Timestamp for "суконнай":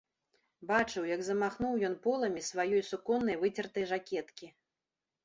2.89-3.37